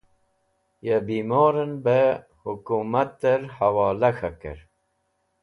Ya 0.87 0.97
bimorẽn 1.05 1.73
bẽ 1.85 2.03
hũkmatẽr 2.41 3.41
hẽwola 3.55 4.09
k̃hakẽr. 4.17 4.59